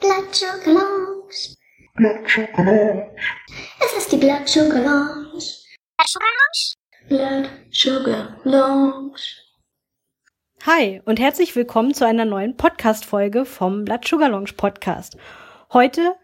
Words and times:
Blood 0.00 0.34
Sugar 0.34 0.72
Lounge. 0.72 1.56
Blood 1.94 2.26
Sugar 2.26 2.64
Lounge. 2.64 3.16
Es 3.84 3.98
ist 3.98 4.10
die 4.10 4.16
Blood 4.16 4.48
Sugar 4.48 4.80
Lounge. 4.80 5.44
Blood 5.98 6.08
Sugar 6.08 6.28
Lounge. 6.38 7.08
Blood 7.08 7.50
Sugar 7.70 8.40
Lounge. 8.44 9.20
Hi 10.64 11.02
und 11.04 11.20
herzlich 11.20 11.54
willkommen 11.54 11.92
zu 11.92 12.06
einer 12.06 12.24
neuen 12.24 12.56
Podcast-Folge 12.56 13.44
vom 13.44 13.84
Blood 13.84 14.08
Sugar 14.08 14.30
Lounge 14.30 14.54
Podcast. 14.56 15.18
Heute 15.70 16.14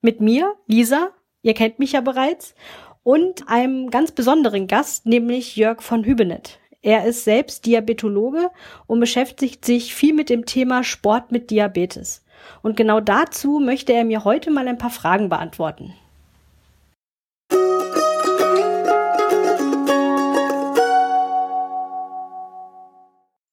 mit 0.00 0.20
mir, 0.20 0.56
Lisa, 0.66 1.10
ihr 1.42 1.54
kennt 1.54 1.78
mich 1.78 1.92
ja 1.92 2.00
bereits, 2.00 2.56
und 3.04 3.48
einem 3.48 3.90
ganz 3.90 4.10
besonderen 4.10 4.66
Gast, 4.66 5.06
nämlich 5.06 5.54
Jörg 5.54 5.80
von 5.80 6.02
Hübenet. 6.02 6.58
Er 6.82 7.04
ist 7.04 7.22
selbst 7.22 7.66
Diabetologe 7.66 8.50
und 8.88 8.98
beschäftigt 8.98 9.64
sich 9.64 9.94
viel 9.94 10.12
mit 10.12 10.28
dem 10.28 10.44
Thema 10.44 10.82
Sport 10.82 11.30
mit 11.30 11.50
Diabetes. 11.50 12.25
Und 12.62 12.76
genau 12.76 13.00
dazu 13.00 13.60
möchte 13.60 13.92
er 13.92 14.04
mir 14.04 14.24
heute 14.24 14.50
mal 14.50 14.66
ein 14.68 14.78
paar 14.78 14.90
Fragen 14.90 15.28
beantworten. 15.28 15.94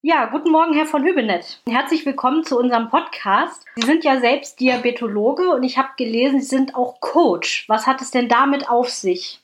Ja, 0.06 0.26
guten 0.26 0.50
Morgen, 0.50 0.74
Herr 0.74 0.84
von 0.84 1.02
Hübenet. 1.02 1.62
Herzlich 1.66 2.04
willkommen 2.04 2.44
zu 2.44 2.58
unserem 2.58 2.90
Podcast. 2.90 3.64
Sie 3.76 3.86
sind 3.86 4.04
ja 4.04 4.16
selbst 4.16 4.60
Diabetologe 4.60 5.48
und 5.48 5.62
ich 5.62 5.78
habe 5.78 5.88
gelesen, 5.96 6.40
Sie 6.40 6.56
sind 6.56 6.76
auch 6.76 7.00
Coach. 7.00 7.66
Was 7.70 7.86
hat 7.86 8.02
es 8.02 8.10
denn 8.10 8.28
damit 8.28 8.68
auf 8.68 8.90
sich? 8.90 9.40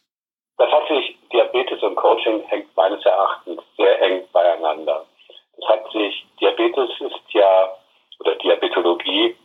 Das 0.58 0.70
hat 0.70 0.86
sich, 0.88 1.16
Diabetes 1.32 1.82
und 1.82 1.96
Coaching 1.96 2.42
hängt 2.48 2.76
meines 2.76 3.02
Erachtens 3.06 3.62
sehr 3.78 4.02
eng 4.02 4.22
beieinander. 4.34 5.06
Das 5.56 5.68
hat 5.70 5.90
sich, 5.92 6.26
Diabetes 6.38 6.90
ist 7.00 7.32
ja, 7.32 7.68
oder 8.20 8.34
Diabetologie 8.36 9.36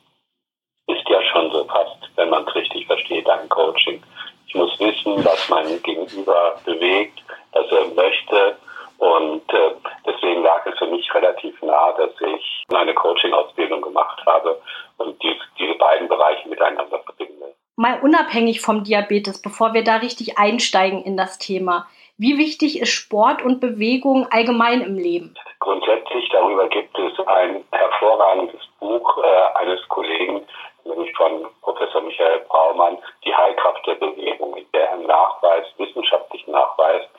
ist 0.87 1.09
ja 1.09 1.21
schon 1.23 1.51
so 1.51 1.63
fast, 1.65 1.97
wenn 2.15 2.29
man 2.29 2.47
es 2.47 2.55
richtig 2.55 2.85
versteht, 2.85 3.27
ein 3.29 3.49
Coaching. 3.49 4.01
Ich 4.47 4.55
muss 4.55 4.79
wissen, 4.79 5.25
was 5.25 5.49
mein 5.49 5.81
Gegenüber 5.81 6.59
bewegt, 6.63 7.23
was 7.53 7.69
er 7.71 7.87
möchte. 7.95 8.57
Und 8.97 9.51
äh, 9.53 9.71
deswegen 10.05 10.43
lag 10.43 10.65
es 10.65 10.77
für 10.77 10.87
mich 10.87 11.13
relativ 11.13 11.61
nah, 11.61 11.91
dass 11.93 12.11
ich 12.21 12.63
eine 12.73 12.93
Coaching-Ausbildung 12.93 13.81
gemacht 13.81 14.21
habe 14.25 14.61
und 14.97 15.21
die, 15.21 15.35
diese 15.59 15.75
beiden 15.75 16.07
Bereiche 16.07 16.47
miteinander 16.47 16.99
verbinde 16.99 17.35
mal 17.75 17.99
unabhängig 18.01 18.61
vom 18.61 18.83
Diabetes, 18.83 19.41
bevor 19.41 19.73
wir 19.73 19.83
da 19.83 19.97
richtig 19.97 20.37
einsteigen 20.37 21.03
in 21.03 21.17
das 21.17 21.37
Thema. 21.37 21.87
Wie 22.17 22.37
wichtig 22.37 22.79
ist 22.79 22.91
Sport 22.91 23.43
und 23.43 23.59
Bewegung 23.59 24.27
allgemein 24.31 24.81
im 24.81 24.95
Leben? 24.95 25.35
Grundsätzlich 25.59 26.29
darüber 26.29 26.67
gibt 26.69 26.97
es 26.97 27.27
ein 27.27 27.65
hervorragendes 27.71 28.61
Buch 28.79 29.17
äh, 29.17 29.59
eines 29.59 29.85
Kollegen, 29.89 30.41
nämlich 30.85 31.13
von 31.17 31.45
Professor 31.61 32.01
Michael 32.01 32.45
Braumann, 32.47 32.97
Die 33.25 33.35
Heilkraft 33.35 33.85
der 33.85 33.95
Bewegung, 33.95 34.55
in 34.55 34.65
der 34.73 34.91
er 34.91 34.97
nachweist, 34.97 35.77
wissenschaftlich 35.77 36.47
nachweist, 36.47 37.09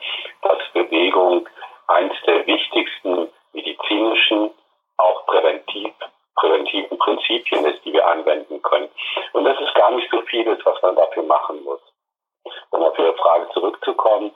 dass 0.41 0.57
Bewegung 0.73 1.47
eines 1.87 2.17
der 2.25 2.47
wichtigsten 2.47 3.29
medizinischen, 3.53 4.49
auch 4.97 5.25
präventiv 5.27 5.93
präventiven 6.37 6.97
Prinzipien 6.97 7.65
ist, 7.65 7.83
die 7.83 7.91
wir 7.91 8.07
anwenden 8.07 8.61
können. 8.61 8.89
Und 9.33 9.43
das 9.43 9.59
ist 9.59 9.73
gar 9.75 9.91
nicht 9.91 10.09
so 10.09 10.21
vieles, 10.21 10.59
was 10.63 10.81
man 10.81 10.95
dafür 10.95 11.23
machen 11.23 11.63
muss. 11.63 11.81
Um 12.69 12.83
auf 12.83 12.97
Ihre 12.97 13.15
Frage 13.15 13.49
zurückzukommen, 13.53 14.31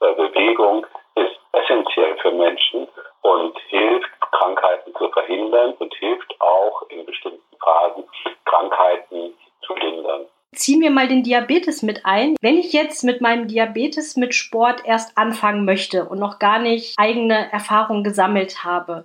äh, 0.00 0.14
Bewegung 0.14 0.86
ist 1.16 1.38
essentiell 1.52 2.16
für 2.18 2.30
Menschen 2.30 2.88
und 3.22 3.58
hilft, 3.68 4.08
Krankheiten 4.30 4.94
zu 4.94 5.08
verhindern 5.10 5.74
und 5.78 5.92
hilft 5.94 6.40
auch 6.40 6.82
in 6.88 7.04
bestimmten 7.04 7.56
Phasen, 7.62 8.04
Krankheiten 8.44 9.36
zu 9.62 9.74
lindern. 9.74 10.26
Ziehen 10.54 10.80
wir 10.80 10.90
mal 10.90 11.08
den 11.08 11.22
Diabetes 11.22 11.82
mit 11.82 12.06
ein. 12.06 12.34
Wenn 12.40 12.56
ich 12.56 12.72
jetzt 12.72 13.04
mit 13.04 13.20
meinem 13.20 13.48
Diabetes 13.48 14.16
mit 14.16 14.34
Sport 14.34 14.82
erst 14.84 15.16
anfangen 15.18 15.64
möchte 15.64 16.06
und 16.06 16.18
noch 16.18 16.38
gar 16.38 16.58
nicht 16.58 16.94
eigene 16.98 17.52
Erfahrungen 17.52 18.02
gesammelt 18.02 18.64
habe, 18.64 19.04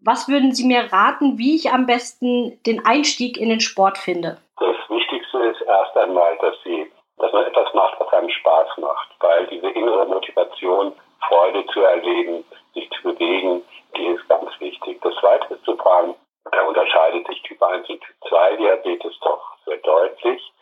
was 0.00 0.28
würden 0.28 0.52
Sie 0.52 0.66
mir 0.66 0.92
raten, 0.92 1.38
wie 1.38 1.56
ich 1.56 1.72
am 1.72 1.86
besten 1.86 2.62
den 2.64 2.84
Einstieg 2.86 3.38
in 3.38 3.48
den 3.48 3.60
Sport 3.60 3.98
finde? 3.98 4.38
Das 4.60 4.76
Wichtigste 4.88 5.38
ist 5.44 5.62
erst 5.62 5.96
einmal, 5.96 6.36
dass 6.40 6.54
Sie, 6.62 6.86
dass 7.18 7.32
man 7.32 7.44
etwas 7.44 7.72
macht, 7.74 7.98
was 7.98 8.12
einem 8.12 8.30
Spaß 8.30 8.68
macht, 8.78 9.08
weil 9.20 9.46
diese 9.46 9.68
innere 9.70 10.06
Motivation, 10.06 10.92
Freude 11.26 11.66
zu 11.72 11.80
erleben, 11.80 12.44
sich 12.74 12.88
zu 12.90 13.02
bewegen, 13.02 13.62
die 13.96 14.06
ist 14.06 14.28
ganz 14.28 14.50
wichtig. 14.60 15.00
Das 15.02 15.14
Zweite 15.16 15.54
ist 15.54 15.64
zu 15.64 15.76
fragen, 15.76 16.14
da 16.52 16.62
unterscheidet 16.62 17.26
sich 17.26 17.42
Typ 17.42 17.62
1 17.62 17.88
und 17.88 18.00
Typ 18.00 18.16
2 18.28 18.56
Diabetes 18.56 19.18
doch 19.20 19.42
sehr 19.64 19.78
deutlich, 19.78 20.14
weil 20.22 20.22
Typ 20.22 20.52
2 20.52 20.53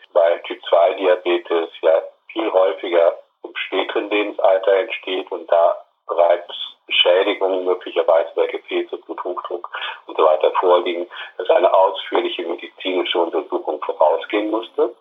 Diabetes 0.92 1.70
ja 1.80 2.03
viel 2.32 2.50
häufiger 2.53 3.19
im 3.42 3.54
späteren 3.56 4.08
Lebensalter 4.10 4.75
entsteht 4.76 5.30
und 5.30 5.50
da 5.50 5.84
bereits 6.06 6.53
Beschädigungen 6.86 7.64
möglicherweise 7.64 8.30
bei 8.34 8.47
Gefäße, 8.47 8.97
Bluthochdruck 8.98 9.69
und 10.06 10.16
so 10.16 10.25
weiter 10.25 10.52
vorliegen, 10.52 11.08
dass 11.38 11.48
eine 11.50 11.72
ausführliche 11.72 12.42
medizinische 12.42 13.19
Untersuchung 13.19 13.82
vorausgehen 13.82 14.50
musste. 14.50 14.94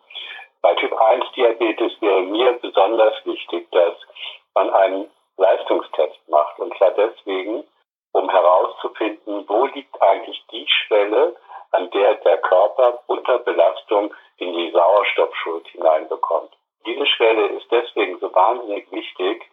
Bei 0.62 0.74
Typ 0.76 0.94
1 0.94 1.26
Diabetes 1.36 1.94
wäre 2.02 2.22
mir 2.22 2.54
besonders 2.54 3.14
wichtig, 3.26 3.68
dass 3.72 3.96
man 4.54 4.70
einen 4.70 5.10
Leistungstest 5.38 6.20
macht 6.28 6.60
und 6.60 6.76
zwar 6.78 6.92
deswegen, 6.92 7.64
um 8.14 8.30
herauszufinden, 8.30 9.46
wo 9.48 9.66
liegt 9.66 10.02
eigentlich 10.02 10.44
die 10.52 10.68
Schwelle, 10.68 11.36
an 11.72 11.90
der 11.92 12.16
der 12.16 12.38
Körper 12.40 13.00
unter 13.08 13.40
In 14.38 14.54
die 14.54 14.72
Sauerstoffschuld 14.72 15.68
hineinbekommt. 15.68 16.52
Diese 16.86 17.06
Schwelle 17.06 17.48
ist 17.48 17.72
deswegen 17.72 18.20
so 18.20 18.34
wahnsinnig 18.34 18.92
wichtig, 18.92 19.46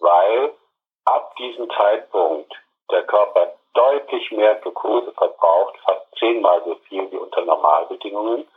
weil 0.00 0.52
ab 1.04 1.36
diesem 1.36 1.70
Zeitpunkt 1.70 2.52
der 2.90 3.02
Körper 3.04 3.54
deutlich 3.74 4.30
mehr 4.32 4.56
Glucose 4.56 5.12
verbraucht, 5.12 5.76
fast 5.84 6.06
zehnmal 6.18 6.62
so 6.64 6.74
viel 6.88 7.10
wie 7.10 7.16
unter 7.16 7.42
Normalbedingungen, 7.42 8.48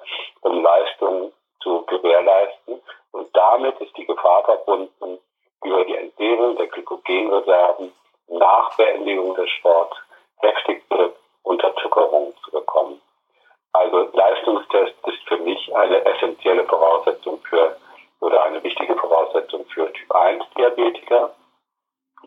um 0.41 0.63
Leistungen 0.63 1.33
zu 1.61 1.85
gewährleisten. 1.85 2.81
Und 3.11 3.35
damit 3.35 3.79
ist 3.79 3.95
die 3.97 4.05
Gefahr 4.05 4.43
verbunden, 4.43 5.19
über 5.63 5.85
die 5.85 5.95
Entleerung 5.95 6.55
der 6.55 6.67
Glykogenreserven 6.67 7.93
nach 8.27 8.75
Beendigung 8.77 9.35
des 9.35 9.49
Sports 9.51 9.97
heftige 10.39 11.13
Unterzuckerung 11.43 12.33
zu 12.43 12.51
bekommen. 12.51 13.01
Also 13.79 14.09
Leistungstest 14.13 14.95
ist 15.05 15.27
für 15.27 15.37
mich 15.37 15.75
eine 15.75 16.03
essentielle 16.03 16.63
Voraussetzung 16.65 17.39
für 17.47 17.77
oder 18.21 18.43
eine 18.45 18.63
wichtige 18.63 18.95
Voraussetzung 18.95 19.65
für 19.67 19.91
Typ 19.93 20.15
1 20.15 20.43
Diabetiker 20.57 21.35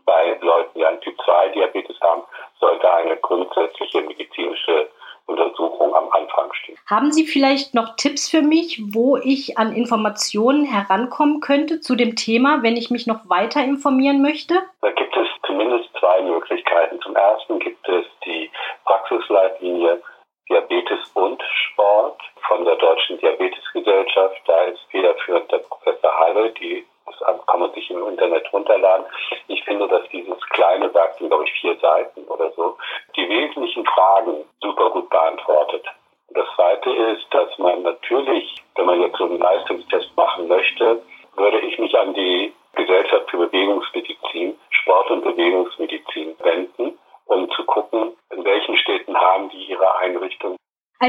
bei 0.05 0.39
Leuten, 0.41 0.78
die 0.78 0.87
einen 0.87 1.00
Typ 1.00 1.16
2 1.25 1.49
Diabetes 1.49 2.00
haben, 2.00 2.22
sollte 2.60 2.93
eine 2.93 3.16
grundsätzliche 3.16 4.03
medizinische 4.03 4.89
Untersuchung 5.27 5.93
am 5.94 6.09
Anfang 6.12 6.53
stehen. 6.55 6.77
Haben 6.89 7.10
Sie 7.10 7.27
vielleicht 7.27 7.75
noch 7.75 7.97
Tipps 7.97 8.28
für 8.28 8.43
mich, 8.43 8.81
wo 8.93 9.16
ich 9.16 9.59
an 9.59 9.72
Informationen 9.72 10.65
herankommen 10.65 11.41
könnte 11.41 11.81
zu 11.81 11.97
dem 11.97 12.15
Thema, 12.15 12.62
wenn 12.62 12.77
ich 12.77 12.91
mich 12.91 13.09
noch 13.09 13.28
weiter 13.28 13.62
informieren 13.62 14.22
möchte? 14.22 14.55
Da 14.83 14.91
gibt 14.93 15.16
es 15.16 15.27
zumindest 15.47 15.89
zwei 15.99 16.22
Möglichkeiten. 16.22 17.00
Zum 17.00 17.16
ersten 17.16 17.59
gibt 17.59 17.89
es 17.89 18.05
die 18.25 18.50
Praxisleitlinie 18.84 20.00
Diabetes 20.50 20.99
und 21.15 21.41
Sport 21.43 22.21
von 22.49 22.65
der 22.65 22.75
Deutschen 22.77 23.19
Diabetesgesellschaft. 24.20 24.41
Da 24.47 24.62
ist 24.64 24.81
federführend 24.91 25.53
der 25.53 25.58
Professor 25.58 26.19
Halle, 26.19 26.50
die 26.53 26.86
das 27.06 27.47
kann 27.47 27.60
man 27.60 27.72
sich 27.72 27.91
im 27.91 28.06
Internet 28.06 28.53
runterladen. 28.53 29.04
Ich 29.48 29.64
finde, 29.64 29.88
dass 29.88 30.08
dieses 30.10 30.41
kleine 30.50 30.92
Werk, 30.94 31.19
sind 31.19 31.28
glaube 31.28 31.44
ich 31.44 31.53
vier 31.60 31.76
Seiten 31.78 32.22
oder 32.28 32.53
so, 32.53 32.76
die 33.16 33.28
wesentlichen 33.28 33.84
Fragen 33.84 34.44
super 34.62 34.91
gut 34.91 35.10
beantwortet. 35.10 35.84
Und 36.28 36.36
das 36.36 36.47
zweite 36.54 36.91
ist, 36.91 37.26
dass 37.32 37.59
man 37.59 37.83
natürlich, 37.83 38.54
wenn 38.77 38.86
man 38.86 39.00
jetzt 39.00 39.16
so 39.18 39.24
einen 39.24 39.39
Leistungstest 39.39 40.16
machen 40.16 40.47
möchte, 40.47 41.03
würde 41.34 41.59
ich 41.60 41.78
mich 41.80 41.98
an 41.98 42.15
die 42.15 42.53
Gesellschaft 42.74 43.28
für 43.28 43.39
Bewegungsmedizin, 43.39 44.56
Sport- 44.71 45.10
und 45.10 45.24
Bewegungsmedizin 45.24 46.36
wenden, 46.39 46.97
um 47.27 47.50
zu 47.50 47.65
gucken, 47.65 48.16
in 48.30 48.45
welchen 48.45 48.77
Städten 48.77 49.16
haben 49.16 49.48
die 49.50 49.65
ihre 49.65 49.97
Einrichtung 49.97 50.56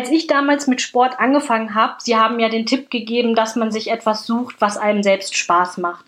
als 0.02 0.10
ich 0.10 0.26
damals 0.26 0.66
mit 0.66 0.82
Sport 0.82 1.20
angefangen 1.20 1.76
habe, 1.76 1.98
Sie 2.00 2.18
haben 2.18 2.40
ja 2.40 2.50
den 2.50 2.66
Tipp 2.66 2.90
gegeben, 2.90 3.36
dass 3.36 3.56
man 3.56 3.72
sich 3.72 3.92
etwas 3.92 4.26
sucht, 4.26 4.56
was 4.60 4.76
einem 4.76 5.04
selbst 5.04 5.38
Spaß 5.38 5.78
macht. 5.78 6.06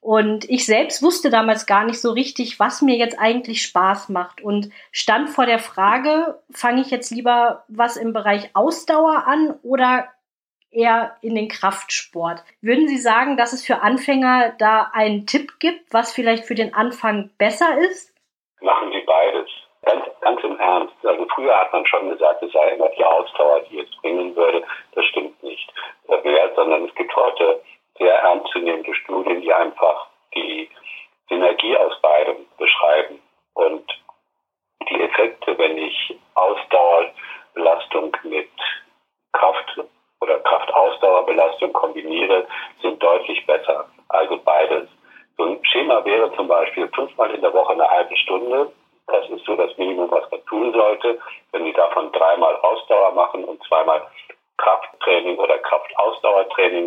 Und 0.00 0.50
ich 0.50 0.66
selbst 0.66 1.04
wusste 1.04 1.30
damals 1.30 1.64
gar 1.64 1.84
nicht 1.84 2.00
so 2.00 2.10
richtig, 2.10 2.58
was 2.58 2.82
mir 2.82 2.96
jetzt 2.96 3.16
eigentlich 3.16 3.62
Spaß 3.62 4.08
macht 4.08 4.40
und 4.40 4.70
stand 4.90 5.30
vor 5.30 5.46
der 5.46 5.60
Frage, 5.60 6.40
fange 6.50 6.80
ich 6.80 6.90
jetzt 6.90 7.12
lieber 7.12 7.64
was 7.68 7.96
im 7.96 8.12
Bereich 8.12 8.50
Ausdauer 8.54 9.28
an 9.28 9.54
oder 9.62 10.08
eher 10.72 11.16
in 11.20 11.36
den 11.36 11.46
Kraftsport. 11.46 12.42
Würden 12.60 12.88
Sie 12.88 12.98
sagen, 12.98 13.36
dass 13.36 13.52
es 13.52 13.64
für 13.64 13.82
Anfänger 13.82 14.52
da 14.58 14.90
einen 14.92 15.26
Tipp 15.26 15.60
gibt, 15.60 15.92
was 15.92 16.12
vielleicht 16.12 16.44
für 16.44 16.56
den 16.56 16.74
Anfang 16.74 17.30
besser 17.38 17.78
ist? 17.88 18.12
Machen 18.60 18.90
Sie. 18.90 18.97
Ganz, 19.88 20.04
ganz 20.20 20.44
im 20.44 20.60
Ernst. 20.60 20.94
Also 21.02 21.26
früher 21.34 21.58
hat 21.58 21.72
man 21.72 21.86
schon 21.86 22.10
gesagt, 22.10 22.42
es 22.42 22.52
sei 22.52 22.74
immer 22.74 22.90
die 22.90 23.04
Ausdauer, 23.04 23.60
die 23.70 23.80
es 23.80 23.90
bringen 24.02 24.36
würde. 24.36 24.62
Das 24.94 25.04
stimmt 25.06 25.42
nicht. 25.42 25.72
Mehr, 26.24 26.50
sondern 26.54 26.84
es 26.84 26.94
gibt 26.94 27.14
heute 27.16 27.62
sehr 27.98 28.14
ernstzunehmende 28.14 28.94
Studien, 28.94 29.40
die 29.40 29.52
einfach 29.52 30.08
die 30.34 30.68
Synergie 31.30 31.74
aus 31.78 31.98
beidem 32.02 32.47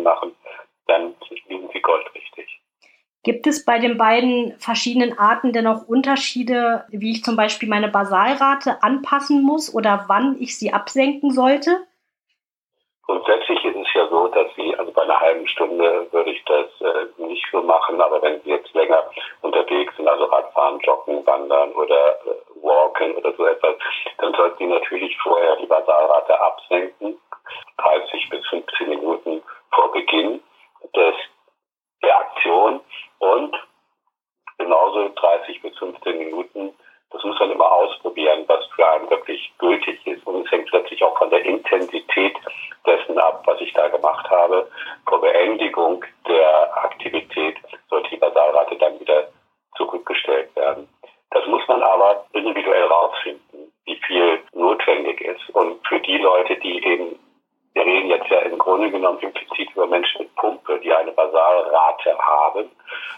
Machen, 0.02 0.34
dann 0.86 1.14
liegen 1.48 1.68
Sie 1.72 1.80
goldrichtig. 1.80 2.60
Gibt 3.24 3.46
es 3.46 3.64
bei 3.64 3.78
den 3.78 3.98
beiden 3.98 4.58
verschiedenen 4.58 5.16
Arten 5.16 5.52
denn 5.52 5.68
auch 5.68 5.86
Unterschiede, 5.86 6.84
wie 6.90 7.12
ich 7.12 7.22
zum 7.22 7.36
Beispiel 7.36 7.68
meine 7.68 7.88
Basalrate 7.88 8.82
anpassen 8.82 9.42
muss 9.42 9.72
oder 9.72 10.06
wann 10.08 10.36
ich 10.40 10.58
sie 10.58 10.72
absenken 10.72 11.30
sollte? 11.30 11.86
Grundsätzlich 13.06 13.64
ist 13.64 13.76
es 13.76 13.94
ja 13.94 14.08
so, 14.08 14.28
dass 14.28 14.46
Sie, 14.56 14.74
also 14.76 14.90
bei 14.92 15.02
einer 15.02 15.20
halben 15.20 15.46
Stunde 15.46 16.06
würde 16.12 16.30
ich 16.30 16.42
das 16.44 16.66
äh, 16.80 17.22
nicht 17.22 17.44
so 17.52 17.60
machen, 17.62 18.00
aber 18.00 18.22
wenn 18.22 18.40
Sie 18.42 18.50
jetzt 18.50 18.72
länger 18.74 19.04
unterwegs 19.42 19.94
sind, 19.96 20.08
also 20.08 20.24
Radfahren, 20.24 20.80
Joggen, 20.80 21.26
Wandern 21.26 21.72
oder 21.72 22.12
äh, 22.26 22.62
Walken 22.62 23.14
oder 23.16 23.32
so 23.34 23.44
etwas, 23.44 23.74
dann 24.18 24.32
sollten 24.34 24.58
Sie 24.58 24.66
natürlich 24.66 25.16
vorher 25.18 25.56
die 25.56 25.66
Basalrate 25.66 26.40
absenken, 26.40 27.18
30 27.78 28.30
bis 28.30 28.46
15 28.48 28.88
Minuten 28.88 29.42
vor 29.74 29.92
Beginn 29.92 30.40
des, 30.94 31.14
der 32.02 32.18
Aktion 32.18 32.80
und 33.18 33.56
genauso 34.58 35.08
30 35.08 35.62
bis 35.62 35.76
15 35.78 36.18
Minuten 36.18 36.74
das 37.12 37.22
muss 37.24 37.38
man 37.38 37.50
immer 37.50 37.70
ausprobieren, 37.70 38.44
was 38.46 38.66
für 38.74 38.88
einen 38.88 39.10
wirklich 39.10 39.52
gültig 39.58 40.04
ist. 40.06 40.26
Und 40.26 40.44
es 40.44 40.50
hängt 40.50 40.70
letztlich 40.72 41.02
auch 41.04 41.16
von 41.18 41.30
der 41.30 41.44
Intensität 41.44 42.34
dessen 42.86 43.18
ab, 43.18 43.42
was 43.44 43.60
ich 43.60 43.72
da 43.74 43.88
gemacht 43.88 44.28
habe. 44.30 44.68
Vor 45.06 45.20
Beendigung 45.20 46.04
der 46.26 46.76
Aktivität 46.84 47.56
sollte 47.90 48.10
die 48.10 48.16
Basalrate 48.16 48.76
dann 48.76 48.98
wieder 48.98 49.28
zurückgestellt 49.76 50.54
werden. 50.56 50.88
Das 51.30 51.46
muss 51.46 51.66
man 51.68 51.82
aber 51.82 52.24
individuell 52.32 52.84
rausfinden, 52.84 53.72
wie 53.84 54.00
viel 54.06 54.40
notwendig 54.54 55.20
ist. 55.20 55.50
Und 55.50 55.86
für 55.86 56.00
die 56.00 56.18
Leute, 56.18 56.56
die 56.56 56.82
eben, 56.84 57.18
wir 57.74 57.84
reden 57.84 58.08
jetzt 58.08 58.28
ja 58.28 58.38
im 58.40 58.58
Grunde 58.58 58.90
genommen 58.90 59.20
implizit 59.52 59.74
über 59.74 59.86
Menschen 59.86 60.22
mit 60.22 60.34
Pumpe, 60.36 60.78
die 60.80 60.92
eine 60.92 61.12
Basalrate 61.12 62.18
haben 62.18 62.70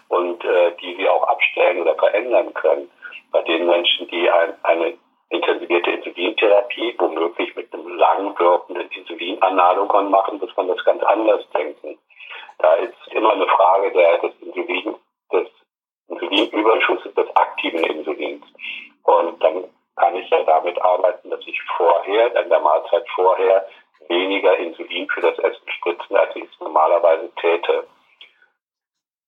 und 0.08 0.44
äh, 0.44 0.72
die 0.80 0.94
sie 0.96 1.08
auch 1.08 1.22
abstellen 1.24 1.82
oder 1.82 1.94
verändern 1.94 2.52
können. 2.54 2.90
Bei 3.32 3.42
den 3.42 3.66
Menschen, 3.66 4.06
die 4.08 4.30
ein, 4.30 4.54
eine 4.62 4.94
intensivierte 5.30 5.90
Insulintherapie, 5.90 6.94
womöglich 6.98 7.54
mit 7.56 7.72
einem 7.72 7.88
lang 7.96 8.38
wirkenden 8.38 8.88
Insulinanalogon 8.90 10.10
machen, 10.10 10.38
muss 10.38 10.56
man 10.56 10.68
das 10.68 10.84
ganz 10.84 11.02
anders 11.02 11.44
denken. 11.50 11.98
Da 12.58 12.74
ist 12.74 12.94
immer 13.10 13.32
eine 13.32 13.46
Frage 13.46 13.90
der, 13.92 14.18
des 14.18 14.32
Insulin, 14.40 14.94
des 15.32 15.48
Insulinüberschusses 16.08 17.14
des 17.14 17.36
aktiven 17.36 17.82
Insulins. 17.84 18.44
Und 19.02 19.42
dann 19.42 19.64
kann 19.96 20.16
ich 20.16 20.28
ja 20.30 20.42
damit 20.44 20.80
arbeiten, 20.80 21.30
dass 21.30 21.40
ich 21.46 21.60
vorher, 21.76 22.34
in 22.40 22.48
der 22.48 22.60
Mahlzeit 22.60 23.04
vorher, 23.14 23.66
weniger 24.08 24.56
Insulin 24.56 25.08
für 25.08 25.20
das 25.20 25.38
Essen 25.38 25.68
spritzen, 25.68 26.16
als 26.16 26.34
ich 26.36 26.44
es 26.44 26.60
täte. 27.64 27.86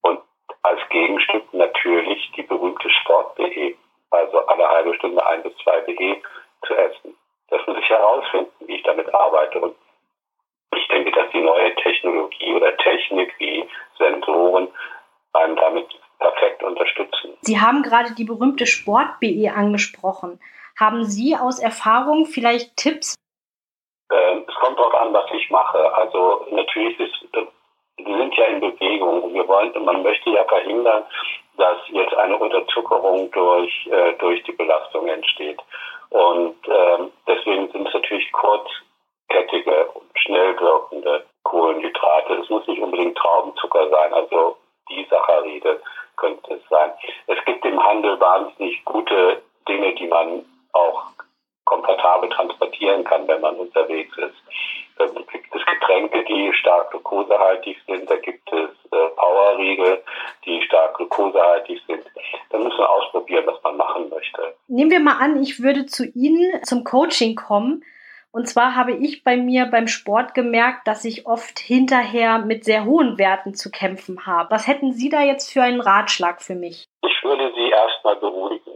Und 0.02 0.20
als 0.62 0.80
Gegenstück 0.90 1.52
natürlich 1.52 2.30
die 2.36 2.42
berühmte 2.42 2.88
Sport-BE 2.90 3.76
also 4.10 4.38
alle 4.46 4.68
halbe 4.68 4.94
Stunde 4.94 5.24
ein 5.26 5.42
bis 5.42 5.52
zwei 5.62 5.80
BE 5.80 6.20
zu 6.66 6.74
essen. 6.74 7.16
Das 7.48 7.60
muss 7.66 7.76
ich 7.78 7.88
herausfinden, 7.88 8.50
wie 8.66 8.76
ich 8.76 8.82
damit 8.82 9.12
arbeite. 9.14 9.60
Und 9.60 9.76
ich 10.74 10.88
denke, 10.88 11.10
dass 11.12 11.30
die 11.32 11.40
neue 11.40 11.74
Technologie 11.76 12.54
oder 12.54 12.76
Technik 12.78 13.34
wie 13.38 13.68
Sensoren 13.98 14.68
einem 15.32 15.56
damit 15.56 15.86
perfekt 16.18 16.62
unterstützen. 16.62 17.36
Sie 17.42 17.60
haben 17.60 17.82
gerade 17.82 18.14
die 18.14 18.24
berühmte 18.24 18.66
Sport-BE 18.66 19.52
angesprochen. 19.54 20.40
Haben 20.78 21.04
Sie 21.04 21.36
aus 21.36 21.58
Erfahrung 21.58 22.26
vielleicht 22.26 22.76
Tipps? 22.76 23.14
Ähm, 24.10 24.44
es 24.48 24.54
kommt 24.56 24.78
darauf 24.78 24.94
an, 24.94 25.12
was 25.12 25.26
ich 25.32 25.50
mache. 25.50 25.92
Also 25.94 26.46
natürlich 26.50 26.98
ist, 26.98 27.14
wir 27.98 28.16
sind 28.16 28.34
ja 28.36 28.44
in 28.46 28.60
Bewegung 28.60 29.22
und 29.22 29.34
wir 29.34 29.46
wollen, 29.48 29.72
man 29.84 30.02
möchte 30.02 30.30
ja 30.30 30.44
verhindern, 30.44 31.04
dass 31.56 31.78
jetzt 31.88 32.14
eine 32.14 32.36
Unterzuckerung 32.36 33.30
durch, 33.30 33.86
äh, 33.86 34.12
durch 34.18 34.42
die 34.44 34.52
Belastung 34.52 35.08
entsteht. 35.08 35.58
Und 36.10 36.56
ähm, 36.68 37.12
deswegen 37.26 37.70
sind 37.72 37.88
es 37.88 37.94
natürlich 37.94 38.30
kurzkettige 38.32 39.88
schnell 40.14 40.58
wirkende 40.60 41.24
Kohlenhydrate. 41.44 42.34
Es 42.34 42.50
muss 42.50 42.66
nicht 42.66 42.80
unbedingt 42.80 43.16
Traubenzucker 43.16 43.88
sein, 43.88 44.12
also 44.12 44.56
die 44.90 45.04
Saccharide 45.10 45.80
könnte 46.16 46.54
es 46.54 46.68
sein. 46.68 46.92
Es 47.26 47.42
gibt 47.44 47.64
im 47.64 47.82
Handel 47.82 48.20
wahnsinnig 48.20 48.84
gute 48.84 49.42
Dinge, 49.68 49.94
die 49.94 50.06
man 50.06 50.44
auch 50.72 51.02
komfortabel 51.66 52.30
transportieren 52.30 53.04
kann, 53.04 53.28
wenn 53.28 53.42
man 53.42 53.56
unterwegs 53.56 54.16
ist. 54.16 54.34
Da 54.96 55.04
gibt 55.06 55.54
es 55.54 55.66
Getränke, 55.66 56.24
die 56.24 56.50
stark 56.54 56.90
glukosehaltig 56.90 57.76
sind. 57.86 58.08
Da 58.08 58.16
gibt 58.16 58.50
es 58.50 58.70
äh, 58.92 59.08
Powerriegel, 59.16 60.02
die 60.46 60.62
stark 60.62 60.96
glukosehaltig 60.96 61.78
sind. 61.86 62.04
Da 62.50 62.58
muss 62.58 62.72
man 62.78 62.86
ausprobieren, 62.86 63.44
was 63.46 63.62
man 63.62 63.76
machen 63.76 64.08
möchte. 64.08 64.54
Nehmen 64.68 64.90
wir 64.90 65.00
mal 65.00 65.18
an, 65.18 65.42
ich 65.42 65.62
würde 65.62 65.84
zu 65.84 66.06
Ihnen 66.06 66.62
zum 66.64 66.84
Coaching 66.84 67.34
kommen. 67.34 67.84
Und 68.32 68.48
zwar 68.48 68.74
habe 68.74 68.92
ich 68.92 69.24
bei 69.24 69.36
mir 69.36 69.66
beim 69.66 69.88
Sport 69.88 70.34
gemerkt, 70.34 70.86
dass 70.86 71.04
ich 71.04 71.26
oft 71.26 71.58
hinterher 71.58 72.38
mit 72.38 72.64
sehr 72.64 72.84
hohen 72.84 73.18
Werten 73.18 73.54
zu 73.54 73.70
kämpfen 73.70 74.26
habe. 74.26 74.50
Was 74.50 74.66
hätten 74.66 74.92
Sie 74.92 75.08
da 75.08 75.22
jetzt 75.22 75.52
für 75.52 75.62
einen 75.62 75.80
Ratschlag 75.80 76.42
für 76.42 76.54
mich? 76.54 76.86
Ich 77.02 77.24
würde 77.24 77.52
Sie 77.54 77.70
erstmal 77.70 78.16
beruhigen, 78.16 78.72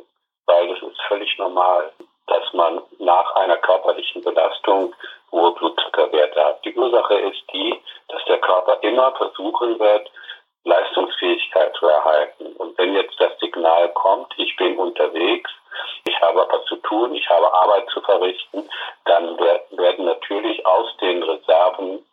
weil 0.47 0.69
das 0.69 0.83
ist 0.83 1.01
völlig 1.09 1.37
normal 1.39 1.93
dass 2.31 2.53
man 2.53 2.81
nach 2.99 3.35
einer 3.35 3.57
körperlichen 3.57 4.23
Belastung 4.23 4.95
hohe 5.33 5.53
Blutzuckerwerte 5.53 6.45
hat. 6.45 6.65
Die 6.65 6.75
Ursache 6.75 7.15
ist 7.15 7.43
die, 7.53 7.79
dass 8.09 8.25
der 8.25 8.39
Körper 8.39 8.79
immer 8.83 9.13
versuchen 9.13 9.79
wird, 9.79 10.11
Leistungsfähigkeit 10.65 11.75
zu 11.77 11.87
erhalten. 11.87 12.53
Und 12.57 12.79
wenn 12.79 12.95
jetzt 12.95 13.19
das 13.19 13.39
Signal 13.41 13.89
kommt, 13.95 14.33
ich 14.37 14.55
bin 14.57 14.79
unterwegs, 14.79 15.51
ich 16.05 16.21
habe 16.21 16.47
was 16.51 16.65
zu 16.67 16.77
tun, 16.77 17.15
ich 17.15 17.29
habe 17.29 17.53
Arbeit 17.53 17.89
zu 17.91 18.01
verrichten, 18.03 18.69
dann 19.07 19.39
werden 19.39 20.05
natürlich 20.05 20.65
aus 20.67 20.97
den 20.99 21.23
Reserven 21.23 22.05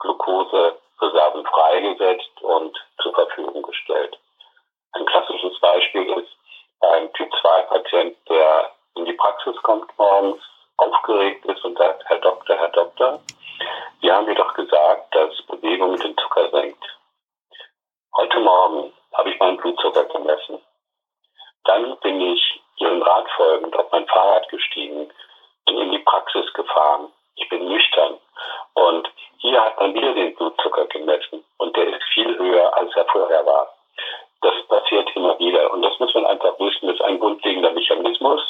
Glukosereserven 0.00 1.46
freigesetzt 1.46 2.42
und 2.42 2.76
zur 3.02 3.14
Verfügung 3.14 3.62
gestellt. 3.62 4.18
Ein 4.92 5.06
klassisches 5.06 5.58
Beispiel 5.60 6.12
ist 6.18 6.36
ein 6.80 7.12
Typ-2-Patient, 7.14 8.16
der 8.28 8.70
in 8.96 9.04
die 9.04 9.12
Praxis 9.12 9.56
kommt 9.62 9.96
morgens, 9.98 10.42
aufgeregt 10.76 11.44
ist 11.46 11.64
und 11.64 11.78
sagt, 11.78 12.02
Herr 12.06 12.18
Doktor, 12.18 12.56
Herr 12.56 12.70
Doktor, 12.70 13.20
Sie 14.00 14.10
haben 14.10 14.26
mir 14.26 14.34
doch 14.34 14.52
gesagt, 14.54 15.14
dass 15.14 15.40
Bewegung 15.46 15.96
den 15.96 16.16
Zucker 16.18 16.50
senkt. 16.50 16.84
Heute 18.16 18.40
Morgen 18.40 18.92
habe 19.14 19.30
ich 19.30 19.38
meinen 19.38 19.56
Blutzucker 19.56 20.04
gemessen. 20.04 20.60
Dann 21.64 21.96
bin 21.98 22.20
ich 22.20 22.60
Ihrem 22.78 23.02
Rat 23.02 23.26
folgend 23.36 23.76
auf 23.76 23.90
mein 23.92 24.06
Fahrrad 24.06 24.48
gestiegen, 24.48 25.10
bin 25.66 25.78
in 25.78 25.92
die 25.92 25.98
Praxis 26.00 26.52
gefahren. 26.54 27.12
Ich 27.36 27.48
bin 27.48 27.68
nüchtern. 27.68 28.18
Und 28.74 29.08
hier 29.38 29.62
hat 29.62 29.78
man 29.80 29.94
wieder 29.94 30.12
den 30.12 30.34
Blutzucker 30.34 30.86
gemessen. 30.86 31.44
Und 31.58 31.76
der 31.76 31.88
ist 31.88 32.02
viel 32.12 32.36
höher, 32.38 32.76
als 32.76 32.94
er 32.96 33.06
vorher 33.06 33.46
war. 33.46 33.74
Das 34.42 34.54
passiert 34.68 35.08
immer 35.14 35.38
wieder. 35.38 35.72
Und 35.72 35.82
das 35.82 35.98
muss 35.98 36.14
man 36.14 36.26
einfach 36.26 36.58
wissen. 36.58 36.86
Das 36.88 36.96
ist 36.96 37.02
ein 37.02 37.18
grundlegender 37.18 37.70
Mechanismus 37.70 38.42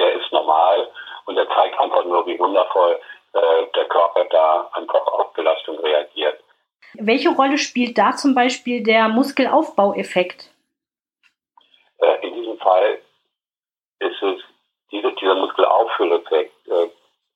der 0.00 0.14
ist 0.14 0.32
normal 0.32 0.88
und 1.26 1.36
der 1.36 1.48
zeigt 1.50 1.78
einfach 1.78 2.04
nur, 2.04 2.26
wie 2.26 2.38
wundervoll 2.38 2.98
äh, 3.34 3.66
der 3.74 3.84
Körper 3.84 4.24
da 4.24 4.68
einfach 4.72 5.06
auf 5.06 5.32
Belastung 5.34 5.78
reagiert. 5.78 6.42
Welche 6.94 7.30
Rolle 7.30 7.58
spielt 7.58 7.98
da 7.98 8.12
zum 8.12 8.34
Beispiel 8.34 8.82
der 8.82 9.08
Muskelaufbaueffekt? 9.08 10.50
Äh, 11.98 12.26
in 12.26 12.34
diesem 12.34 12.58
Fall 12.58 12.98
ist 14.00 14.22
es 14.22 14.42
diese, 14.90 15.12
dieser 15.12 15.34
Muskelauffülleffekt, 15.36 16.68
äh, 16.68 16.88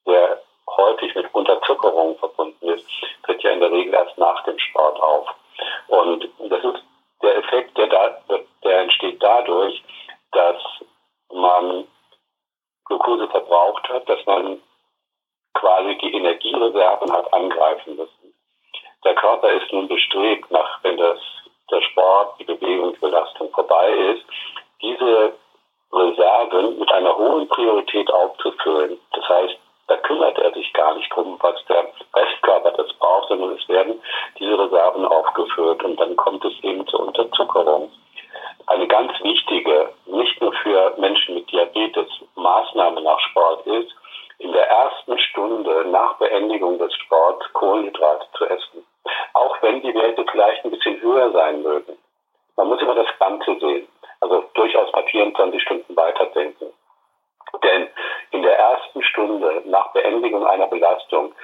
der 0.07 0.43
häufig 0.77 1.15
mit 1.15 1.33
Unterzuckerung 1.35 2.19
verbunden 2.19 2.69
ist, 2.69 2.87
tritt 3.25 3.43
ja 3.43 3.51
in 3.51 3.61
der 3.61 3.71
Regel 3.71 3.95
erst 3.95 4.17
nach 4.19 4.43
dem 4.45 4.59
Sport 4.59 5.01
auf. 5.01 5.29
Und 5.89 6.29
das 6.49 6.65
ist 6.65 6.85
der 7.23 7.37
Effekt, 7.37 7.77
der, 7.79 7.87
da, 7.87 8.21
der 8.65 8.81
entsteht 8.81 9.23
dadurch, 9.23 9.83
dass 10.33 10.63
man 11.33 11.87
Glucose 12.87 13.29
verbraucht 13.29 13.89
hat, 13.89 14.09
dass 14.09 14.25
man 14.27 14.61
quasi 15.55 15.97
die 15.99 16.15
Energiereserven 16.15 17.13
hat 17.13 17.33
angreifen 17.33 17.97
müssen. 17.97 18.14
Der 19.05 19.15
Körper 19.15 19.51
ist 19.51 19.73
nun 19.73 19.89
bestrebt, 19.89 20.51
nach, 20.51 20.83
wenn 20.83 20.97
das, 20.97 21.19
der 21.71 21.83
Sport, 21.83 22.39
die 22.39 22.45
Bewegung, 22.45 22.95
die 22.95 23.01
Belastung 23.01 23.51
vorbei 23.53 23.89
ist, 23.91 24.25
diese 24.81 25.35
Reserven 25.93 26.79
mit 26.79 26.91
einer 26.93 27.17
hohen 27.17 27.47
Priorität 27.49 28.11
aufzufüllen. 28.11 28.99
Das 29.13 29.29
heißt, 29.29 29.57
da 29.87 29.97
kümmert 29.99 30.39
er 30.39 30.53
sich 30.53 30.73
gar 30.73 30.95
nicht 30.95 31.15
drum, 31.15 31.37
was 31.41 31.63
der 31.67 31.93
Restkörper 32.15 32.73
das 32.73 32.93
braucht, 32.95 33.29
sondern 33.29 33.53
es 33.53 33.69
werden 33.69 34.01
diese 34.39 34.59
Reserven 34.59 35.05
aufgeführt 35.05 35.83
und 35.85 36.01
dann 36.01 36.17
kommt 36.17 36.45
es 36.45 36.55
eben 36.63 36.87
zur 36.87 37.01
Unterzuckerung. 37.01 37.93
Eine 38.67 38.89
ganz 38.89 39.13
wichtige, 39.23 39.91
nicht 40.07 40.41
nur 40.41 40.53
für 40.55 40.95
Menschen 40.97 41.35
mit 41.35 41.51
Diabetes, 41.53 42.09
Maßnahme 42.35 43.03
nach 43.03 43.21
Sport 43.21 43.67
ist, 43.67 43.95
in 44.39 44.53
der 44.53 44.67
ersten 44.69 45.19
Stunde 45.19 45.85
nach 45.91 46.17
Beendigung 46.17 46.79
des 46.79 46.93
Sports 46.95 47.47
Kohlenhydrate 47.53 48.27
zu 48.37 48.47
essen. 48.47 48.87
Auch 49.35 49.63
wenn 49.63 49.83
die 49.83 49.95
Werte 49.95 50.25
vielleicht 50.31 50.65
ein 50.65 50.71
bisschen 50.71 51.01
höher 51.01 51.31
sein 51.33 51.63
mögen. 51.63 51.97
Man 52.57 52.69
muss 52.69 52.81
immer 52.81 52.95
das 52.95 53.09
Ganze 53.19 53.59
sehen. 53.59 53.89
Also 54.21 54.45
durchaus 54.55 54.93
mal 54.93 55.05
24 55.05 55.63
Stunden 55.63 55.97
weiterdenken. 55.97 56.73
Denn 57.63 57.89
in 58.31 58.43
der 58.43 58.59
ersten 58.59 59.03
Stunde 59.03 59.63
nach 59.67 59.93
Beendigung 59.93 60.47
einer 60.47 60.67
Belastung 60.67 61.35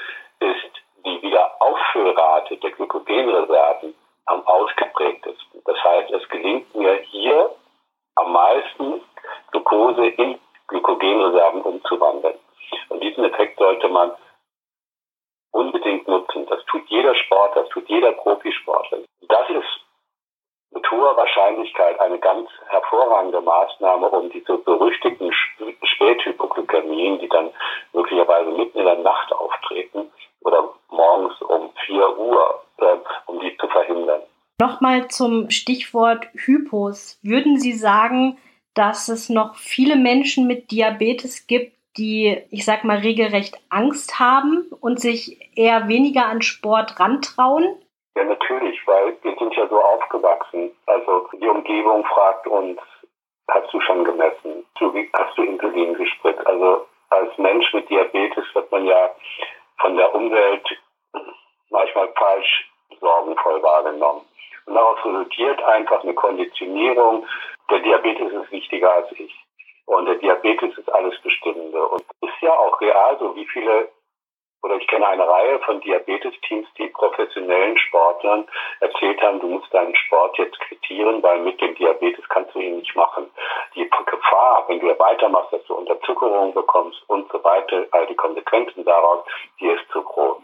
ist 0.40 0.71
die 1.05 1.23
Wiederauffüllrate 1.23 2.57
der 2.57 2.71
Glykogenreserven 2.73 3.95
am 4.26 4.47
ausgeprägtesten. 4.47 5.62
Das 5.64 5.76
heißt, 5.83 6.11
es 6.11 6.29
gelingt 6.29 6.75
mir 6.75 6.95
hier 7.11 7.50
am 8.17 8.33
meisten 8.33 9.00
Glucose 9.50 10.07
in 10.07 10.38
Glykogenreserven 10.69 11.62
umzuwandeln. 11.62 12.38
Und 12.88 13.02
diesen 13.02 13.25
Effekt 13.25 13.59
sollte 13.59 13.88
man 13.88 14.12
unbedingt 15.52 16.07
nutzen. 16.07 16.47
Das 16.47 16.64
tut 16.67 16.88
jeder 16.88 17.14
Sport, 17.14 17.57
das 17.57 17.69
tut 17.71 17.88
jeder 17.88 18.12
Profisportler. 18.12 18.99
Das 19.29 19.50
ist 19.50 19.81
mit 20.71 20.80
hoher 20.91 21.17
eine 22.01 22.19
ganz 22.19 22.49
hervorragende 22.69 23.41
Maßnahme, 23.41 24.09
um 24.09 24.31
diese 24.31 24.59
berüchtigten 24.59 25.31
Späthypoglykämien, 25.83 27.19
die 27.19 27.29
dann 27.29 27.51
möglicherweise 27.93 28.51
mitten 28.51 28.79
in 28.79 28.85
der 28.85 28.99
Nacht 28.99 29.33
auftreten 29.33 30.11
oder 30.41 30.69
morgens 30.91 31.41
um 31.43 31.71
4 31.87 32.19
Uhr, 32.19 32.63
äh, 32.79 32.97
um 33.27 33.41
die 33.41 33.57
zu 33.59 33.69
verhindern. 33.69 34.23
Nochmal 34.59 35.09
zum 35.09 35.51
Stichwort 35.51 36.27
Hypos. 36.35 37.19
Würden 37.23 37.59
Sie 37.59 37.73
sagen, 37.73 38.39
dass 38.75 39.09
es 39.09 39.29
noch 39.29 39.57
viele 39.57 39.97
Menschen 39.97 40.47
mit 40.47 40.71
Diabetes 40.71 41.47
gibt, 41.47 41.77
die, 41.97 42.43
ich 42.51 42.65
sag 42.65 42.85
mal, 42.85 42.99
regelrecht 42.99 43.59
Angst 43.69 44.19
haben 44.19 44.67
und 44.81 45.01
sich 45.01 45.57
eher 45.57 45.89
weniger 45.89 46.27
an 46.27 46.43
Sport 46.43 47.01
rantrauen? 47.01 47.77
Ja, 48.17 48.25
natürlich, 48.25 48.87
weil 48.87 49.17
wir 49.23 49.37
sind 49.37 49.55
ja 49.55 49.69
so 49.69 49.81
aufgewachsen. 49.81 50.71
Also 50.87 51.29
die 51.33 51.49
Umgebung 51.49 52.05
fragt 52.07 52.47
uns, 52.47 52.81
hast 53.49 53.73
du 53.73 53.81
schon 53.81 54.05
gemessen? 54.05 54.67
Hast 55.12 55.38
du 55.38 55.43
Insulin 55.43 55.95
gespritzt? 55.95 56.45
Also 56.47 56.87
als 57.11 57.37
Mensch 57.38 57.73
mit 57.73 57.88
Diabetes 57.88 58.45
wird 58.55 58.71
man 58.71 58.85
ja 58.87 59.11
von 59.81 59.97
der 59.97 60.14
Umwelt 60.14 60.67
manchmal 61.71 62.09
falsch 62.14 62.71
sorgenvoll 63.00 63.62
wahrgenommen. 63.62 64.23
Und 64.67 64.75
daraus 64.75 65.05
resultiert 65.05 65.62
einfach 65.62 66.02
eine 66.02 66.14
Konditionierung. 66.14 67.26
Der 67.71 67.81
Diabetes 67.81 68.33
ist 68.33 68.52
wichtiger 68.52 68.93
als 68.93 69.11
ich. 69.12 69.35
Und 69.87 70.07
der 70.07 70.17
Diabetes 70.17 70.76
ist 70.76 70.93
alles 70.93 71.21
Bestimmende. 71.23 71.85
Und 71.87 72.02
ist 72.21 72.40
ja 72.43 72.52
auch 72.52 72.81
real 72.81 73.19
so, 73.19 73.35
wie 73.35 73.47
viele 73.47 73.88
oder 74.62 74.76
ich 74.76 74.87
kenne 74.87 75.07
eine 75.09 75.26
Reihe 75.26 75.59
von 75.61 75.81
Diabetesteams, 75.81 76.69
die 76.76 76.88
professionellen 76.88 77.79
Sportlern 77.79 78.47
erzählt 78.81 79.21
haben, 79.23 79.40
du 79.40 79.49
musst 79.49 79.73
deinen 79.73 79.95
Sport 79.97 80.37
jetzt 80.38 80.59
quittieren, 80.61 81.23
weil 81.23 81.40
mit 81.40 81.61
dem 81.61 81.75
Diabetes 81.75 82.29
kannst 82.29 82.55
du 82.55 82.61
ihn 82.61 82.76
nicht 82.76 82.95
machen. 82.95 83.31
Die 83.75 83.88
Gefahr, 84.07 84.64
wenn 84.69 84.81
du 84.81 84.99
weitermachst, 84.99 85.52
dass 85.52 85.64
du 85.64 85.75
Unterzuckerung 85.75 86.52
bekommst 86.52 87.02
und 87.09 87.31
so 87.33 87.43
weiter, 87.43 87.87
all 87.93 88.07
die 88.07 88.17
Konsequenzen 88.17 88.85
daraus, 88.85 89.25
die 89.61 89.69
ist 89.69 89.88
zu 89.93 90.02
groß. 90.02 90.43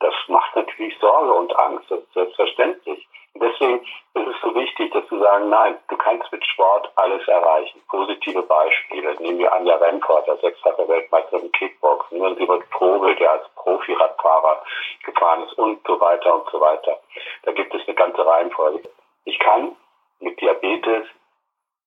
Das 0.00 0.14
macht 0.28 0.54
natürlich 0.56 0.98
Sorge 0.98 1.32
und 1.32 1.56
Angst, 1.58 1.90
das 1.90 2.00
ist 2.00 2.12
selbstverständlich. 2.12 3.06
Und 3.36 3.42
deswegen 3.42 3.80
ist 4.14 4.26
es 4.28 4.40
so 4.40 4.54
wichtig, 4.54 4.90
dass 4.94 5.06
du 5.08 5.18
sagen, 5.18 5.50
nein, 5.50 5.76
du 5.88 5.96
kannst 5.98 6.32
mit 6.32 6.42
Sport 6.46 6.90
alles 6.96 7.28
erreichen. 7.28 7.82
Positive 7.86 8.40
Beispiele. 8.40 9.14
Nehmen 9.20 9.40
wir 9.40 9.52
Anja 9.52 9.74
Remford, 9.76 10.26
der 10.26 10.38
sechsfache 10.38 10.88
Weltmeister 10.88 11.38
im 11.38 11.52
Kickboxen, 11.52 12.18
und 12.18 12.38
Siebert 12.38 12.68
Probel, 12.70 13.14
der 13.16 13.32
als 13.32 13.44
Profi-Radfahrer 13.56 14.64
gefahren 15.04 15.42
ist 15.42 15.58
und 15.58 15.86
so 15.86 16.00
weiter 16.00 16.34
und 16.34 16.48
so 16.50 16.58
weiter. 16.58 16.98
Da 17.42 17.52
gibt 17.52 17.74
es 17.74 17.86
eine 17.86 17.94
ganze 17.94 18.24
Reihenfolge. 18.24 18.88
Ich 19.26 19.38
kann 19.38 19.76
mit 20.20 20.40
Diabetes 20.40 21.06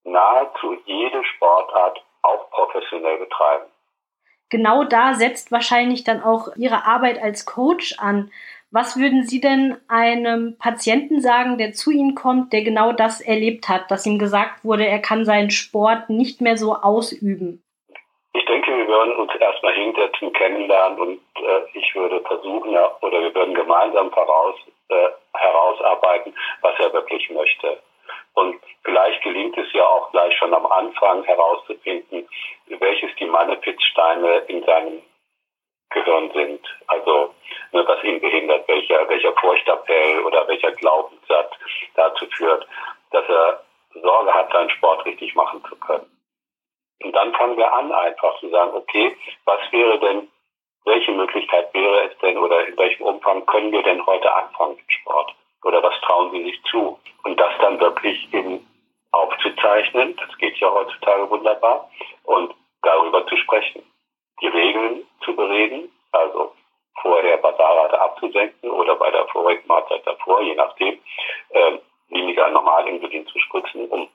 nahezu 0.03 0.77
jede 0.85 1.23
Sportart 1.23 1.99
auch 2.21 2.47
professionell 2.51 3.17
betreiben. 3.17 3.65
Genau 4.49 4.83
da 4.83 5.15
setzt 5.15 5.51
wahrscheinlich 5.51 6.03
dann 6.03 6.21
auch 6.21 6.49
Ihre 6.55 6.85
Arbeit 6.85 7.19
als 7.19 7.47
Coach 7.47 7.95
an. 7.97 8.31
Was 8.71 8.99
würden 8.99 9.23
Sie 9.23 9.41
denn 9.41 9.77
einem 9.87 10.55
Patienten 10.59 11.21
sagen, 11.21 11.57
der 11.57 11.73
zu 11.73 11.89
Ihnen 11.89 12.13
kommt, 12.13 12.53
der 12.53 12.61
genau 12.61 12.91
das 12.91 13.19
erlebt 13.19 13.67
hat, 13.67 13.89
dass 13.89 14.05
ihm 14.05 14.19
gesagt 14.19 14.63
wurde, 14.63 14.85
er 14.85 14.99
kann 14.99 15.25
seinen 15.25 15.49
Sport 15.49 16.09
nicht 16.09 16.39
mehr 16.39 16.55
so 16.55 16.75
ausüben? 16.75 17.63
Ich 18.33 18.45
denke, 18.45 18.77
wir 18.77 18.87
würden 18.87 19.15
uns 19.15 19.33
erstmal 19.33 19.73
hinsetzen, 19.73 20.31
kennenlernen 20.33 20.99
und 20.99 21.19
äh, 21.37 21.61
ich 21.73 21.95
würde 21.95 22.21
versuchen, 22.21 22.71
ja, 22.71 22.95
oder 23.01 23.21
wir 23.21 23.33
würden 23.33 23.55
gemeinsam 23.55 24.11
voraus, 24.11 24.55
äh, 24.89 25.09
herausarbeiten, 25.33 26.35
was 26.61 26.79
er 26.79 26.93
wirklich 26.93 27.27
möchte. 27.31 27.79
Und 28.35 28.59
vielleicht 28.83 29.23
gelingt 29.23 29.57
es 29.57 29.71
ja 29.73 29.83
auch 29.83 30.11
gleich 30.11 30.37
schon 30.37 30.53
am 30.53 30.67
Anfang 30.67 31.23
herauszufinden, 31.23 32.27
welches 32.67 33.15
die 33.15 33.25
Manifeststeine 33.25 34.43
in 34.47 34.63
seinem 34.63 35.01
Gehirn 35.89 36.31
sind. 36.33 36.61
Also 36.87 37.33
ne, 37.71 37.83
was 37.87 38.03
ihn 38.03 38.19
behindert, 38.19 38.67
welcher, 38.67 39.07
welcher 39.09 39.33
Furchtappell 39.33 40.23
oder 40.23 40.47
welcher 40.47 40.71
Glaubenssatz 40.73 41.51
dazu 41.95 42.25
führt, 42.27 42.67
dass 43.11 43.27
er 43.27 43.63
Sorge 43.93 44.33
hat, 44.33 44.51
seinen 44.51 44.69
Sport 44.69 45.05
richtig 45.05 45.35
machen 45.35 45.63
zu 45.67 45.75
können. 45.77 46.05
Und 47.03 47.13
dann 47.13 47.33
fangen 47.33 47.57
wir 47.57 47.73
an, 47.73 47.91
einfach 47.91 48.39
zu 48.39 48.49
sagen, 48.49 48.71
okay, 48.73 49.15
was 49.45 49.59
wäre 49.71 49.99
denn, 49.99 50.29
welche 50.85 51.11
Möglichkeit 51.11 51.73
wäre 51.73 52.09
es 52.09 52.17
denn 52.19 52.37
oder 52.37 52.67
in 52.67 52.77
welchem 52.77 53.03
Umfang 53.03 53.45
können 53.45 53.71
wir 53.71 53.83
denn 53.83 54.05
heute 54.05 54.33
anfangen 54.33 54.75
mit 54.75 54.91
Sport? 54.91 55.33
Oder 55.63 55.83
was 55.83 55.99
trauen 56.01 56.31
Sie 56.31 56.43
sich 56.43 56.61
zu? 56.63 56.99
Und 57.23 57.39
das 57.39 57.51
dann 57.59 57.79
wirklich 57.79 58.31
eben 58.33 58.65
aufzuzeichnen, 59.11 60.15
das 60.17 60.37
geht 60.37 60.57
ja 60.57 60.71
heutzutage 60.71 61.29
wunderbar, 61.29 61.89
und 62.23 62.53
darüber 62.81 63.25
zu 63.27 63.35
sprechen 63.37 63.83
die 64.41 64.47
Regeln 64.47 65.05
zu 65.29 65.35
bereden, 65.35 65.91
also 66.11 66.53
vorher 67.01 67.37
Basarrate 67.37 68.01
abzusenken 68.01 68.69
oder 68.71 68.95
bei 68.95 69.11
der 69.11 69.27
vorigen 69.27 69.67
Mahlzeit 69.67 70.05
davor, 70.05 70.41
je 70.41 70.55
nachdem, 70.55 70.99
äh, 71.49 71.77
weniger 72.09 72.49
Normalinsulin 72.49 73.27
zu 73.27 73.39
spritzen, 73.39 73.87
um 73.89 74.09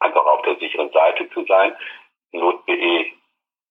einfach 0.00 0.24
auf 0.26 0.42
der 0.42 0.56
sicheren 0.56 0.90
Seite 0.92 1.28
zu 1.30 1.44
sein, 1.46 1.74
Not-BE 2.32 3.06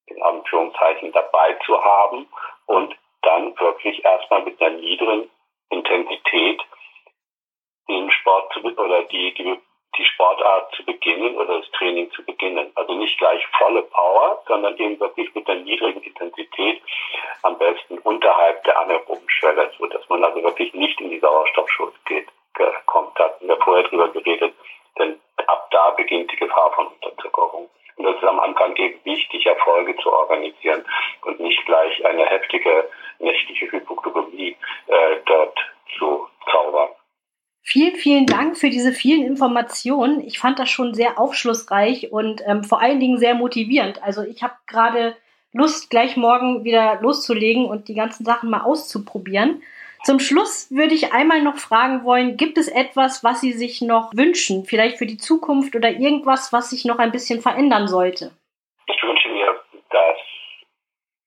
in 0.07 0.21
Anführungszeichen 0.21 1.11
dabei 1.11 1.53
zu 1.65 1.83
haben 1.83 2.27
und 2.65 2.95
dann 3.21 3.57
wirklich 3.59 4.03
erstmal 4.03 4.43
mit 4.43 4.59
einer 4.61 4.77
niedrigen 4.77 5.29
Intensität 5.69 6.61
den 7.87 8.11
Sport 8.11 8.53
zu, 8.53 8.59
oder 8.59 9.03
die, 9.03 9.33
die 9.35 9.59
die 9.97 10.05
Sportart 10.05 10.73
zu 10.75 10.83
beginnen 10.85 11.35
oder 11.37 11.59
das 11.59 11.71
Training 11.71 12.11
zu 12.11 12.23
beginnen. 12.23 12.71
Also 12.75 12.93
nicht 12.93 13.17
gleich 13.17 13.45
volle 13.57 13.83
Power, 13.83 14.41
sondern 14.47 14.77
eben 14.77 14.99
wirklich 14.99 15.33
mit 15.33 15.49
einer 15.49 15.61
niedrigen 15.61 16.01
Intensität, 16.01 16.81
am 17.43 17.57
besten 17.57 17.97
unterhalb 17.99 18.63
der 18.63 18.79
anaeroben 18.79 19.29
Schwelle, 19.29 19.71
so 19.77 19.85
dass 19.87 20.07
man 20.09 20.23
also 20.23 20.43
wirklich 20.43 20.73
nicht 20.73 20.99
in 21.01 21.09
die 21.09 21.19
Sauerstoffschutz 21.19 21.93
geht, 22.05 22.27
kommt. 22.85 23.19
Da 23.19 23.25
hatten 23.25 23.47
wir 23.47 23.57
vorher 23.57 23.83
drüber 23.83 24.09
geredet, 24.09 24.53
denn 24.97 25.19
ab 25.47 25.67
da 25.71 25.91
beginnt 25.91 26.31
die 26.31 26.37
Gefahr 26.37 26.71
von 26.73 26.87
Unterzuckerung. 26.87 27.69
Und 27.97 28.03
das 28.03 28.15
ist 28.15 28.23
am 28.23 28.39
Anfang 28.39 28.75
eben 28.75 28.99
wichtig, 29.05 29.45
Erfolge 29.45 29.95
zu 29.97 30.11
organisieren 30.11 30.85
und 31.23 31.39
nicht 31.39 31.65
gleich 31.65 32.05
eine 32.05 32.25
heftige 32.25 32.89
nächtliche 33.19 33.71
Hypoglykämie 33.71 34.55
äh, 34.87 35.17
dort 35.25 35.57
zu 35.97 36.27
zaubern. 36.51 36.89
Vielen, 37.67 37.95
vielen 37.95 38.27
Dank 38.27 38.59
für 38.59 38.69
diese 38.69 38.91
vielen 38.91 39.25
Informationen. 39.25 40.21
Ich 40.21 40.37
fand 40.37 40.59
das 40.59 40.69
schon 40.69 40.93
sehr 40.93 41.19
aufschlussreich 41.19 42.11
und 42.11 42.43
ähm, 42.45 42.63
vor 42.63 42.79
allen 42.79 42.99
Dingen 42.99 43.17
sehr 43.17 43.33
motivierend. 43.33 44.03
Also 44.03 44.21
ich 44.21 44.43
habe 44.43 44.53
gerade 44.67 45.17
Lust, 45.51 45.89
gleich 45.89 46.15
morgen 46.15 46.63
wieder 46.63 47.01
loszulegen 47.01 47.65
und 47.65 47.87
die 47.87 47.95
ganzen 47.95 48.23
Sachen 48.23 48.51
mal 48.51 48.61
auszuprobieren. 48.61 49.63
Zum 50.03 50.19
Schluss 50.19 50.69
würde 50.69 50.93
ich 50.93 51.11
einmal 51.11 51.41
noch 51.41 51.57
fragen 51.57 52.03
wollen, 52.03 52.37
gibt 52.37 52.59
es 52.59 52.67
etwas, 52.67 53.23
was 53.23 53.41
Sie 53.41 53.53
sich 53.53 53.81
noch 53.81 54.13
wünschen, 54.13 54.65
vielleicht 54.65 54.99
für 54.99 55.07
die 55.07 55.17
Zukunft 55.17 55.75
oder 55.75 55.89
irgendwas, 55.89 56.53
was 56.53 56.69
sich 56.69 56.85
noch 56.85 56.99
ein 56.99 57.11
bisschen 57.11 57.41
verändern 57.41 57.87
sollte? 57.87 58.31
Ich 58.85 59.01
wünsche 59.01 59.29
mir, 59.29 59.59
dass 59.89 60.17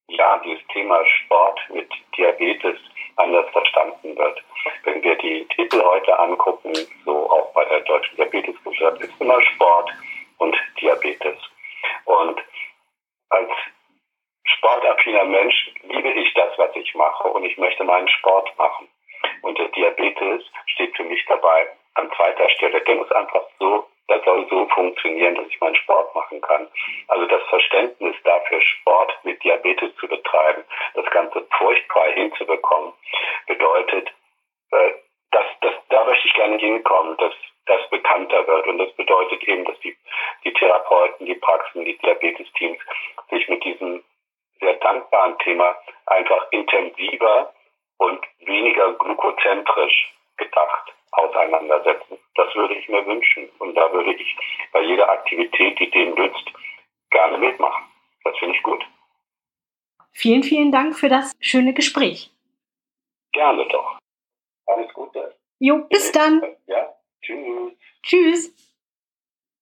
ja, 0.07 0.41
dieses 0.45 0.65
Thema 0.69 1.01
Sport 1.05 1.59
mit 1.75 1.89
Diabetes 2.17 2.79
anders 3.19 3.49
verstanden 3.51 4.17
wird. 4.17 4.43
Wenn 4.85 5.03
wir 5.03 5.17
die 5.17 5.47
Titel 5.49 5.83
heute 5.83 6.19
angucken, 6.19 6.73
so 7.05 7.31
auch 7.31 7.53
bei 7.53 7.65
der 7.65 7.81
Deutschen 7.81 8.17
Diabetesgesellschaft, 8.17 9.01
ist 9.01 9.21
immer 9.21 9.41
Sport 9.43 9.91
und 10.39 10.57
Diabetes. 10.81 11.39
Und 12.05 12.41
als 13.31 13.51
sportaffiner 14.45 15.25
Mensch 15.25 15.71
liebe 15.83 16.11
ich 16.11 16.33
das, 16.35 16.57
was 16.59 16.75
ich 16.75 16.95
mache. 16.95 17.29
und 17.29 17.45
ich 17.45 17.57
möchte 17.59 17.85
meinen 17.85 18.09
Sport 18.09 18.57
machen. 18.59 18.89
Und 19.43 19.59
der 19.59 19.69
Diabetes 19.69 20.45
steht 20.67 20.97
für 20.97 21.05
mich 21.05 21.25
dabei 21.27 21.69
an 21.95 22.11
zweiter 22.17 22.49
Stelle. 22.51 22.81
Der 22.81 22.95
muss 22.95 23.11
einfach 23.13 23.45
so, 23.59 23.87
der 24.09 24.23
soll 24.25 24.47
so 24.49 24.67
funktionieren, 24.69 25.35
dass 25.35 25.47
ich 25.49 25.61
meinen 25.61 25.77
Sport 25.77 26.15
machen 26.15 26.41
kann. 26.41 26.69
Also 27.09 27.27
das 27.27 27.43
Verständnis 27.49 28.17
dafür, 28.25 28.61
Sport 28.61 29.19
mit 29.25 29.43
Diabetes 29.45 29.95
zu 29.97 30.09
betreiben, 30.09 30.65
das 30.95 31.07
Ganze 31.11 31.47
furchtbar 31.59 32.11
hinzubekommen, 32.13 32.93
bedeutet, 33.47 34.09
äh, 34.71 34.91
dass, 35.31 35.47
dass, 35.61 35.75
da 35.91 36.05
möchte 36.05 36.27
ich 36.27 36.35
gerne 36.35 36.57
hinkommen, 36.57 37.17
dass 37.19 37.35
das 37.67 37.89
bekannter 37.91 38.47
wird. 38.47 38.67
Und 38.67 38.79
das 38.79 38.93
bedeutet 38.93 39.43
eben, 39.45 39.65
dass 39.67 39.79
die, 39.81 39.97
die 40.45 40.53
Therapeuten, 40.55 41.27
die 41.27 41.35
Praxen, 41.35 41.85
die 41.85 41.99
Diabetes-Teams 41.99 42.79
sich 43.31 43.49
mit 43.49 43.63
diesem 43.63 44.03
sehr 44.61 44.75
dankbaren 44.75 45.39
Thema 45.39 45.77
einfach 46.07 46.47
intensiver 46.51 47.53
und 47.99 48.25
weniger 48.41 48.95
glukozentrisch 48.95 50.15
gedacht 50.39 50.95
auseinandersetzen. 51.13 52.19
Das 52.35 52.55
würde 52.55 52.75
ich 52.75 52.89
mir 52.89 53.05
wünschen. 53.07 53.49
Und 53.59 53.75
da 53.75 53.93
würde 53.93 54.15
ich 54.15 54.37
bei 54.73 54.83
jeder 54.83 55.09
Aktivität, 55.09 55.79
die 55.79 55.91
dem 55.91 56.15
nützt, 56.15 56.51
gerne 57.11 57.39
mitmachen. 57.39 57.85
Das 58.25 58.37
finde 58.39 58.57
ich 58.57 58.63
gut. 58.63 58.85
Vielen, 60.13 60.43
vielen 60.43 60.73
Dank 60.73 60.99
für 60.99 61.09
das 61.09 61.37
schöne 61.41 61.75
Gespräch. 61.75 62.31
Gerne 63.33 63.67
doch. 63.69 63.99
Alles 64.67 64.93
Gute. 64.93 65.37
Jo, 65.61 65.79
bis 65.89 66.13
dann. 66.13 66.43
Ja, 66.67 66.95
tschüss. 67.23 67.73
Tschüss. 68.03 68.68